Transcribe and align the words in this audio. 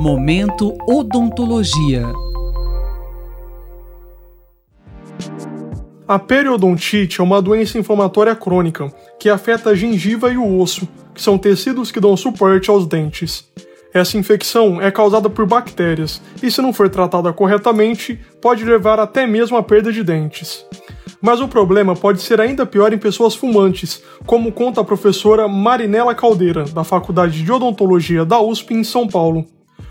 Momento 0.00 0.78
Odontologia. 0.86 2.04
A 6.06 6.20
periodontite 6.20 7.20
é 7.20 7.24
uma 7.24 7.42
doença 7.42 7.80
inflamatória 7.80 8.36
crônica 8.36 8.94
que 9.18 9.28
afeta 9.28 9.70
a 9.70 9.74
gengiva 9.74 10.30
e 10.30 10.36
o 10.36 10.60
osso, 10.60 10.86
que 11.12 11.20
são 11.20 11.36
tecidos 11.36 11.90
que 11.90 11.98
dão 11.98 12.16
suporte 12.16 12.70
aos 12.70 12.86
dentes. 12.86 13.50
Essa 13.92 14.16
infecção 14.16 14.80
é 14.80 14.88
causada 14.92 15.28
por 15.28 15.44
bactérias 15.46 16.22
e, 16.40 16.48
se 16.48 16.62
não 16.62 16.72
for 16.72 16.88
tratada 16.88 17.32
corretamente, 17.32 18.20
pode 18.40 18.64
levar 18.64 19.00
até 19.00 19.26
mesmo 19.26 19.56
à 19.56 19.64
perda 19.64 19.92
de 19.92 20.04
dentes. 20.04 20.64
Mas 21.20 21.40
o 21.40 21.48
problema 21.48 21.96
pode 21.96 22.22
ser 22.22 22.40
ainda 22.40 22.64
pior 22.64 22.92
em 22.92 22.98
pessoas 22.98 23.34
fumantes, 23.34 24.00
como 24.24 24.52
conta 24.52 24.80
a 24.80 24.84
professora 24.84 25.48
Marinela 25.48 26.14
Caldeira, 26.14 26.62
da 26.66 26.84
Faculdade 26.84 27.42
de 27.42 27.50
Odontologia 27.50 28.24
da 28.24 28.40
USP 28.40 28.74
em 28.74 28.84
São 28.84 29.08
Paulo. 29.08 29.44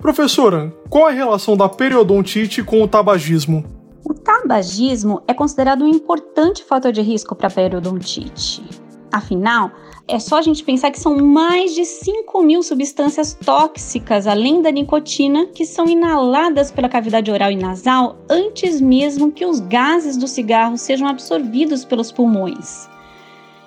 Professora, 0.00 0.74
qual 0.88 1.06
a 1.06 1.10
relação 1.10 1.54
da 1.54 1.68
periodontite 1.68 2.62
com 2.62 2.82
o 2.82 2.88
tabagismo? 2.88 3.64
O 4.02 4.14
tabagismo 4.14 5.22
é 5.28 5.34
considerado 5.34 5.84
um 5.84 5.88
importante 5.88 6.64
fator 6.64 6.90
de 6.90 7.02
risco 7.02 7.36
para 7.36 7.48
a 7.48 7.50
periodontite. 7.50 8.62
Afinal, 9.12 9.70
é 10.08 10.18
só 10.18 10.38
a 10.38 10.42
gente 10.42 10.64
pensar 10.64 10.90
que 10.90 10.98
são 10.98 11.16
mais 11.18 11.74
de 11.74 11.84
5 11.84 12.42
mil 12.42 12.62
substâncias 12.62 13.34
tóxicas, 13.34 14.26
além 14.26 14.62
da 14.62 14.70
nicotina, 14.70 15.46
que 15.48 15.66
são 15.66 15.84
inaladas 15.86 16.70
pela 16.72 16.88
cavidade 16.88 17.30
oral 17.30 17.52
e 17.52 17.56
nasal 17.56 18.16
antes 18.28 18.80
mesmo 18.80 19.30
que 19.30 19.44
os 19.44 19.60
gases 19.60 20.16
do 20.16 20.26
cigarro 20.26 20.78
sejam 20.78 21.08
absorvidos 21.08 21.84
pelos 21.84 22.10
pulmões. 22.10 22.89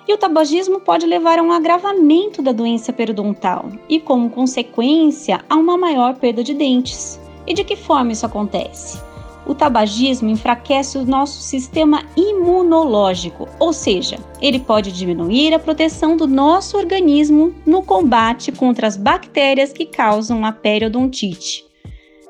E 0.06 0.12
o 0.12 0.18
tabagismo 0.18 0.80
pode 0.80 1.06
levar 1.06 1.38
a 1.38 1.42
um 1.42 1.52
agravamento 1.52 2.42
da 2.42 2.52
doença 2.52 2.92
periodontal 2.92 3.70
e, 3.88 3.98
como 3.98 4.30
consequência, 4.30 5.44
a 5.48 5.56
uma 5.56 5.78
maior 5.78 6.16
perda 6.16 6.44
de 6.44 6.52
dentes. 6.52 7.20
E 7.46 7.54
de 7.54 7.64
que 7.64 7.76
forma 7.76 8.12
isso 8.12 8.26
acontece? 8.26 8.98
o 9.46 9.54
tabagismo 9.54 10.28
enfraquece 10.28 10.98
o 10.98 11.04
nosso 11.04 11.40
sistema 11.40 12.04
imunológico, 12.16 13.48
ou 13.58 13.72
seja, 13.72 14.18
ele 14.40 14.58
pode 14.58 14.92
diminuir 14.92 15.52
a 15.52 15.58
proteção 15.58 16.16
do 16.16 16.26
nosso 16.26 16.76
organismo 16.76 17.54
no 17.66 17.82
combate 17.82 18.50
contra 18.52 18.86
as 18.86 18.96
bactérias 18.96 19.72
que 19.72 19.86
causam 19.86 20.44
a 20.44 20.52
periodontite. 20.52 21.64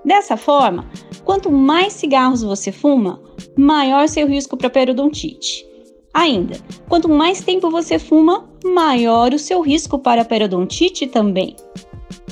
Dessa 0.05 0.36
forma, 0.36 0.86
quanto 1.25 1.50
mais 1.50 1.92
cigarros 1.94 2.42
você 2.42 2.70
fuma, 2.70 3.20
maior 3.56 4.06
seu 4.09 4.27
risco 4.27 4.56
para 4.56 4.69
periodontite. 4.69 5.64
Ainda, 6.15 6.57
quanto 6.89 7.09
mais 7.09 7.41
tempo 7.41 7.69
você 7.69 7.98
fuma, 7.98 8.48
maior 8.65 9.34
o 9.34 9.39
seu 9.39 9.61
risco 9.61 9.98
para 9.98 10.25
periodontite 10.25 11.09
também. 11.09 11.56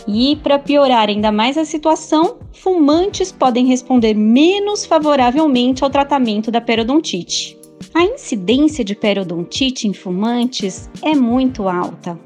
E 0.07 0.37
para 0.37 0.59
piorar 0.59 1.09
ainda 1.09 1.33
mais 1.33 1.59
a 1.59 1.65
situação, 1.65 2.37
fumantes 2.53 3.33
podem 3.33 3.67
responder 3.67 4.15
menos 4.15 4.87
favoravelmente 4.87 5.83
ao 5.83 5.91
tratamento 5.91 6.49
da 6.49 6.61
periodontite. 6.61 7.59
A 7.93 8.05
incidência 8.05 8.85
de 8.85 8.95
periodontite 8.95 9.89
em 9.89 9.93
fumantes 9.93 10.89
é 11.03 11.15
muito 11.15 11.69
alta. 11.69 12.19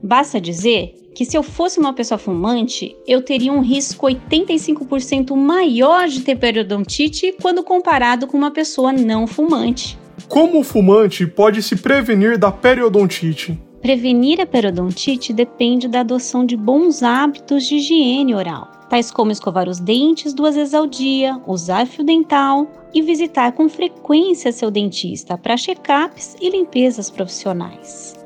Basta 0.00 0.40
dizer 0.40 0.94
que 1.14 1.24
se 1.24 1.36
eu 1.36 1.42
fosse 1.42 1.78
uma 1.78 1.92
pessoa 1.92 2.16
fumante, 2.16 2.96
eu 3.06 3.22
teria 3.22 3.52
um 3.52 3.60
risco 3.60 4.06
85% 4.06 5.36
maior 5.36 6.08
de 6.08 6.20
ter 6.20 6.36
periodontite 6.36 7.34
quando 7.42 7.62
comparado 7.62 8.26
com 8.26 8.38
uma 8.38 8.50
pessoa 8.50 8.92
não 8.92 9.26
fumante. 9.26 9.98
Como 10.32 10.60
o 10.60 10.64
fumante 10.64 11.26
pode 11.26 11.62
se 11.62 11.76
prevenir 11.76 12.38
da 12.38 12.50
periodontite? 12.50 13.60
Prevenir 13.82 14.40
a 14.40 14.46
periodontite 14.46 15.30
depende 15.30 15.86
da 15.86 16.00
adoção 16.00 16.46
de 16.46 16.56
bons 16.56 17.02
hábitos 17.02 17.66
de 17.66 17.74
higiene 17.74 18.34
oral, 18.34 18.66
tais 18.88 19.10
como 19.10 19.30
escovar 19.30 19.68
os 19.68 19.78
dentes 19.78 20.32
duas 20.32 20.54
vezes 20.54 20.72
ao 20.72 20.86
dia, 20.86 21.38
usar 21.46 21.86
fio 21.86 22.02
dental 22.02 22.66
e 22.94 23.02
visitar 23.02 23.52
com 23.52 23.68
frequência 23.68 24.52
seu 24.52 24.70
dentista 24.70 25.36
para 25.36 25.58
check-ups 25.58 26.34
e 26.40 26.48
limpezas 26.48 27.10
profissionais. 27.10 28.18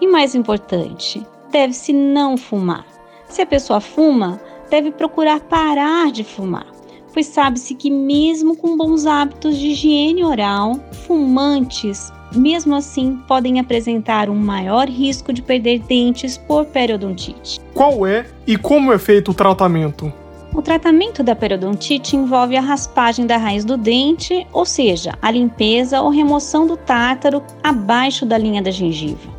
E 0.00 0.06
mais 0.06 0.36
importante, 0.36 1.26
deve-se 1.50 1.92
não 1.92 2.36
fumar. 2.36 2.86
Se 3.26 3.42
a 3.42 3.46
pessoa 3.46 3.80
fuma, 3.80 4.40
deve 4.70 4.92
procurar 4.92 5.40
parar 5.40 6.12
de 6.12 6.22
fumar, 6.22 6.68
pois 7.18 7.26
sabe-se 7.26 7.74
que, 7.74 7.90
mesmo 7.90 8.54
com 8.54 8.76
bons 8.76 9.04
hábitos 9.04 9.58
de 9.58 9.70
higiene 9.70 10.22
oral, 10.22 10.78
fumantes 11.04 12.12
mesmo 12.32 12.76
assim, 12.76 13.18
podem 13.26 13.58
apresentar 13.58 14.30
um 14.30 14.36
maior 14.36 14.86
risco 14.86 15.32
de 15.32 15.42
perder 15.42 15.80
dentes 15.80 16.38
por 16.38 16.66
periodontite. 16.66 17.60
Qual 17.74 18.06
é 18.06 18.24
e 18.46 18.56
como 18.56 18.92
é 18.92 18.98
feito 18.98 19.32
o 19.32 19.34
tratamento? 19.34 20.12
O 20.54 20.62
tratamento 20.62 21.24
da 21.24 21.34
periodontite 21.34 22.14
envolve 22.14 22.56
a 22.56 22.60
raspagem 22.60 23.26
da 23.26 23.36
raiz 23.36 23.64
do 23.64 23.76
dente, 23.76 24.46
ou 24.52 24.64
seja, 24.64 25.14
a 25.20 25.28
limpeza 25.28 26.00
ou 26.00 26.10
remoção 26.10 26.68
do 26.68 26.76
tártaro 26.76 27.42
abaixo 27.64 28.24
da 28.24 28.38
linha 28.38 28.62
da 28.62 28.70
gengiva. 28.70 29.37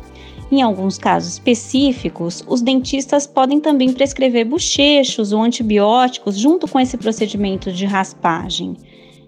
Em 0.50 0.62
alguns 0.62 0.98
casos 0.98 1.34
específicos, 1.34 2.44
os 2.48 2.60
dentistas 2.60 3.24
podem 3.24 3.60
também 3.60 3.92
prescrever 3.92 4.44
bochechos 4.44 5.32
ou 5.32 5.42
antibióticos 5.42 6.36
junto 6.36 6.66
com 6.66 6.80
esse 6.80 6.96
procedimento 6.96 7.72
de 7.72 7.86
raspagem. 7.86 8.76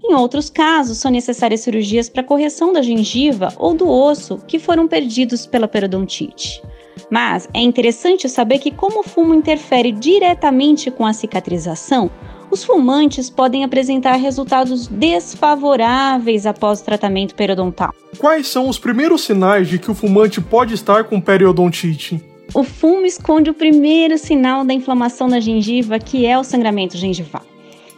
Em 0.05 0.15
outros 0.15 0.51
casos, 0.51 0.99
são 0.99 1.13
necessárias 1.13 1.61
cirurgias 1.61 2.09
para 2.09 2.25
correção 2.25 2.73
da 2.73 2.83
gengiva 2.83 3.55
ou 3.57 3.73
do 3.73 3.89
osso 3.89 4.39
que 4.49 4.59
foram 4.59 4.89
perdidos 4.89 5.47
pela 5.47 5.69
periodontite. 5.69 6.61
Mas 7.09 7.49
é 7.55 7.61
interessante 7.61 8.29
saber 8.29 8.59
que, 8.59 8.73
como 8.73 9.01
o 9.01 9.05
fumo 9.05 9.33
interfere 9.33 9.93
diretamente 9.93 10.91
com 10.91 11.07
a 11.07 11.13
cicatrização, 11.13 12.11
os 12.53 12.63
fumantes 12.63 13.31
podem 13.31 13.65
apresentar 13.65 14.17
resultados 14.17 14.87
desfavoráveis 14.87 16.45
após 16.45 16.81
o 16.81 16.85
tratamento 16.85 17.35
periodontal. 17.35 17.95
Quais 18.19 18.47
são 18.47 18.69
os 18.69 18.79
primeiros 18.79 19.23
sinais 19.23 19.67
de 19.69 19.79
que 19.79 19.91
o 19.91 19.95
fumante 19.95 20.39
pode 20.39 20.75
estar 20.75 21.05
com 21.05 21.19
periodontite? 21.19 22.23
O 22.55 22.63
fumo 22.63 23.07
esconde 23.07 23.49
o 23.49 23.55
primeiro 23.55 24.19
sinal 24.19 24.67
da 24.67 24.75
inflamação 24.75 25.29
da 25.29 25.41
gengiva, 25.41 25.99
que 25.99 26.27
é 26.27 26.39
o 26.39 26.45
sangramento 26.45 26.99
gengival. 26.99 27.41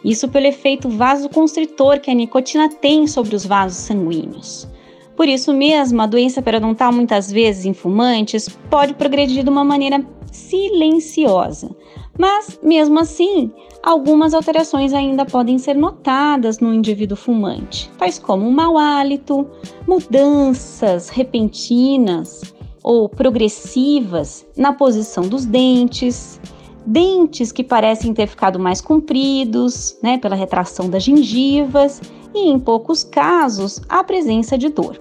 Isso 0.04 0.28
pelo 0.28 0.47
efeito 0.47 0.88
vasoconstritor 0.88 1.98
que 1.98 2.10
a 2.10 2.14
nicotina 2.14 2.69
tem 2.69 3.09
sobre 3.09 3.34
os 3.34 3.44
vasos 3.44 3.78
sanguíneos. 3.78 4.69
Por 5.16 5.26
isso 5.26 5.53
mesmo, 5.53 6.00
a 6.00 6.06
doença 6.06 6.41
periodontal, 6.41 6.93
muitas 6.93 7.32
vezes 7.32 7.64
em 7.64 7.75
fumantes, 7.75 8.48
pode 8.70 8.94
progredir 8.94 9.43
de 9.43 9.50
uma 9.50 9.64
maneira 9.64 10.04
silenciosa. 10.31 11.75
Mas, 12.19 12.58
mesmo 12.62 13.00
assim, 13.00 13.50
algumas 13.82 14.34
alterações 14.34 14.92
ainda 14.92 15.25
podem 15.25 15.58
ser 15.58 15.75
notadas 15.75 16.60
no 16.60 16.72
indivíduo 16.72 17.16
fumante, 17.16 17.91
tais 17.98 18.19
como 18.19 18.47
um 18.47 18.52
mau 18.52 18.78
hálito, 18.78 19.47
mudanças 19.86 21.08
repentinas 21.08 22.54
ou 22.82 23.08
progressivas 23.08 24.47
na 24.56 24.72
posição 24.72 25.26
dos 25.26 25.44
dentes, 25.44 26.41
dentes 26.86 27.50
que 27.50 27.64
parecem 27.64 28.12
ter 28.12 28.26
ficado 28.26 28.58
mais 28.58 28.81
compridos, 28.81 29.96
né, 30.02 30.19
pela 30.19 30.36
retração 30.36 30.88
das 30.88 31.02
gengivas 31.02 32.00
e, 32.34 32.48
em 32.48 32.58
poucos 32.58 33.02
casos, 33.02 33.81
a 33.88 34.04
presença 34.04 34.56
de 34.58 34.69
dor. 34.69 34.98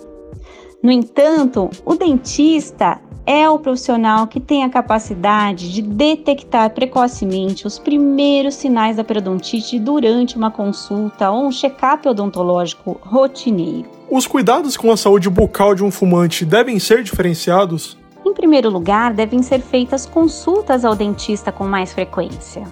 No 0.81 0.91
entanto, 0.91 1.69
o 1.85 1.95
dentista 1.95 2.99
é 3.25 3.49
o 3.49 3.57
profissional 3.57 4.27
que 4.27 4.39
tem 4.39 4.63
a 4.63 4.69
capacidade 4.69 5.71
de 5.71 5.81
detectar 5.81 6.69
precocemente 6.71 7.65
os 7.65 7.79
primeiros 7.79 8.55
sinais 8.55 8.97
da 8.97 9.03
periodontite 9.03 9.79
durante 9.79 10.35
uma 10.35 10.51
consulta 10.51 11.31
ou 11.31 11.47
um 11.47 11.51
check-up 11.51 12.07
odontológico 12.07 12.99
rotineiro. 13.01 13.89
Os 14.09 14.27
cuidados 14.27 14.75
com 14.75 14.91
a 14.91 14.97
saúde 14.97 15.29
bucal 15.29 15.73
de 15.73 15.83
um 15.83 15.89
fumante 15.89 16.45
devem 16.45 16.79
ser 16.79 17.03
diferenciados? 17.03 17.97
Em 18.25 18.33
primeiro 18.33 18.69
lugar, 18.69 19.13
devem 19.13 19.41
ser 19.41 19.59
feitas 19.59 20.05
consultas 20.05 20.83
ao 20.85 20.95
dentista 20.95 21.51
com 21.51 21.65
mais 21.65 21.93
frequência. 21.93 22.63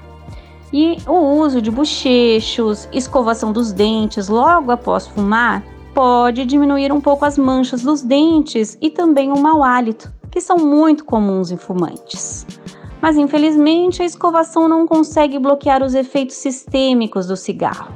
E 0.74 0.98
o 1.06 1.42
uso 1.42 1.62
de 1.62 1.70
bochechos, 1.70 2.88
escovação 2.94 3.52
dos 3.52 3.74
dentes 3.74 4.30
logo 4.30 4.72
após 4.72 5.08
fumar 5.08 5.64
pode 5.94 6.46
diminuir 6.46 6.92
um 6.92 7.02
pouco 7.02 7.26
as 7.26 7.38
manchas 7.38 7.82
dos 7.82 8.02
dentes 8.02 8.78
e 8.82 8.90
também 8.90 9.32
o 9.32 9.38
mau 9.38 9.62
hálito, 9.62 10.12
que 10.32 10.42
são 10.42 10.58
muito 10.58 11.06
comuns 11.06 11.52
em 11.52 11.58
fumantes. 11.58 12.48
Mas 13.02 13.18
infelizmente 13.18 14.02
a 14.02 14.06
escovação 14.06 14.68
não 14.68 14.88
consegue 14.88 15.38
bloquear 15.38 15.84
os 15.84 15.94
efeitos 15.94 16.38
sistêmicos 16.38 17.28
do 17.28 17.36
cigarro. 17.36 17.92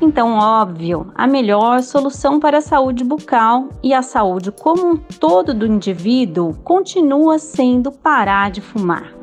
Então, 0.00 0.34
óbvio, 0.34 1.10
a 1.14 1.26
melhor 1.26 1.82
solução 1.82 2.38
para 2.38 2.58
a 2.58 2.60
saúde 2.60 3.02
bucal 3.02 3.68
e 3.82 3.94
a 3.94 4.02
saúde 4.02 4.52
como 4.52 4.86
um 4.86 4.96
todo 4.96 5.54
do 5.54 5.66
indivíduo 5.66 6.54
continua 6.62 7.38
sendo 7.38 7.90
parar 7.90 8.50
de 8.50 8.60
fumar. 8.60 9.14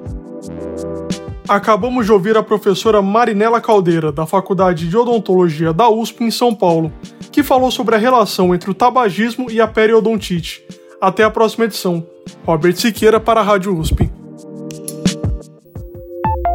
Acabamos 1.48 2.06
de 2.06 2.12
ouvir 2.12 2.38
a 2.38 2.44
professora 2.44 3.02
Marinela 3.02 3.62
Caldeira, 3.62 4.12
da 4.12 4.26
Faculdade 4.26 4.88
de 4.88 4.98
Odontologia 4.98 5.74
da 5.74 5.90
USP 5.90 6.24
em 6.24 6.32
São 6.32 6.56
Paulo, 6.56 6.92
que 7.32 7.44
falou 7.44 7.70
sobre 7.70 7.96
a 7.96 7.98
relação 7.98 8.56
entre 8.56 8.72
o 8.72 8.74
tabagismo 8.74 9.52
e 9.52 9.62
a 9.62 9.68
periodontite. 9.68 10.64
Até 11.00 11.24
a 11.24 11.30
próxima 11.30 11.66
edição. 11.66 12.13
Robert 12.46 12.76
Siqueira 12.76 13.20
para 13.20 13.42
a 13.42 13.44
Rádio 13.44 13.78
USP. 13.78 14.10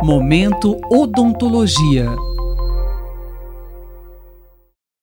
Momento 0.03 0.77
Odontologia. 0.91 2.28